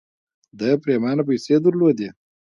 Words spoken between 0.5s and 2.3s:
ده پرېمانه پيسې درلودې.